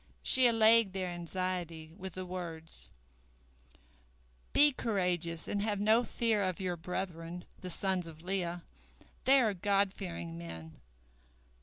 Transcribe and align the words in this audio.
She 0.23 0.47
allayed 0.47 0.93
their 0.93 1.09
anxiety 1.11 1.93
with 1.95 2.15
the 2.15 2.25
words: 2.25 2.89
"Be 4.51 4.71
courageous 4.71 5.47
and 5.47 5.61
have 5.61 5.79
no 5.79 6.03
fear 6.03 6.41
of 6.41 6.59
your 6.59 6.75
brethren, 6.75 7.45
the 7.59 7.69
sons 7.69 8.07
of 8.07 8.23
Leah. 8.23 8.63
They 9.25 9.39
are 9.39 9.53
God 9.53 9.93
fearing 9.93 10.39
men. 10.39 10.79